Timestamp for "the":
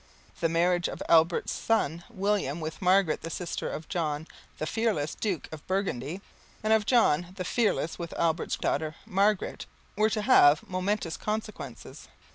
0.39-0.49, 3.21-3.29, 4.57-4.65, 7.35-7.45